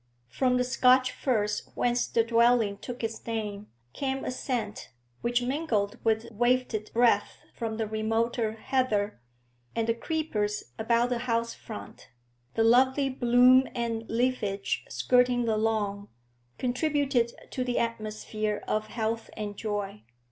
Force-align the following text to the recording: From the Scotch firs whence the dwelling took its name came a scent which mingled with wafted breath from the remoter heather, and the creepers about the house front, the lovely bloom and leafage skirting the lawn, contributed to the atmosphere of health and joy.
From 0.29 0.57
the 0.57 0.63
Scotch 0.63 1.11
firs 1.11 1.69
whence 1.75 2.07
the 2.07 2.23
dwelling 2.23 2.79
took 2.79 3.03
its 3.03 3.23
name 3.27 3.67
came 3.93 4.25
a 4.25 4.31
scent 4.31 4.89
which 5.21 5.43
mingled 5.43 5.99
with 6.03 6.25
wafted 6.31 6.89
breath 6.91 7.37
from 7.53 7.77
the 7.77 7.85
remoter 7.85 8.53
heather, 8.53 9.21
and 9.75 9.85
the 9.87 9.93
creepers 9.93 10.63
about 10.79 11.09
the 11.09 11.19
house 11.29 11.53
front, 11.53 12.09
the 12.55 12.63
lovely 12.63 13.09
bloom 13.11 13.67
and 13.75 14.09
leafage 14.09 14.83
skirting 14.89 15.45
the 15.45 15.55
lawn, 15.55 16.07
contributed 16.57 17.31
to 17.51 17.63
the 17.63 17.77
atmosphere 17.77 18.63
of 18.67 18.87
health 18.87 19.29
and 19.37 19.55
joy. 19.55 20.01